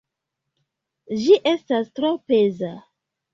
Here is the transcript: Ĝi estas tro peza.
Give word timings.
Ĝi 1.25 1.37
estas 1.51 1.93
tro 2.01 2.11
peza. 2.33 2.73